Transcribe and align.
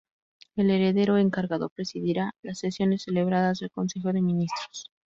El 0.55 0.71
Heredero 0.71 1.19
encargado 1.19 1.69
presidirá 1.69 2.31
las 2.41 2.57
sesiones 2.57 3.03
celebradas 3.03 3.59
del 3.59 3.69
Consejo 3.69 4.11
de 4.11 4.23
Ministros. 4.23 4.89